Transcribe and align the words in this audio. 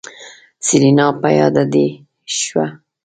سېرېنا 0.65 1.07
په 1.21 1.29
ياده 1.39 1.63
دې 1.73 1.87
شوه. 2.39 2.65